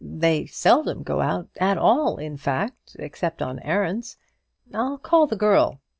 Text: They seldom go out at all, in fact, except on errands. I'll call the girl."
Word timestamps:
They 0.03 0.47
seldom 0.47 1.03
go 1.03 1.21
out 1.21 1.49
at 1.57 1.77
all, 1.77 2.17
in 2.17 2.35
fact, 2.35 2.95
except 2.97 3.39
on 3.39 3.59
errands. 3.59 4.17
I'll 4.73 4.97
call 4.97 5.27
the 5.27 5.35
girl." 5.35 5.79